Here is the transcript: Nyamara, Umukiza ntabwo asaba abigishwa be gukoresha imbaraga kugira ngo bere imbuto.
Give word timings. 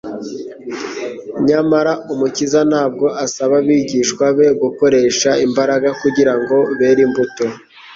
Nyamara, 1.47 1.91
Umukiza 2.13 2.59
ntabwo 2.69 3.05
asaba 3.25 3.53
abigishwa 3.61 4.25
be 4.37 4.47
gukoresha 4.61 5.29
imbaraga 5.45 5.89
kugira 6.01 6.33
ngo 6.39 6.57
bere 6.79 7.01
imbuto. 7.07 7.45